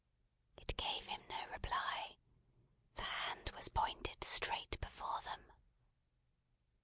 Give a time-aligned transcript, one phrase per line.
[0.57, 2.15] It gave him no reply.
[2.95, 5.53] The hand was pointed straight before them.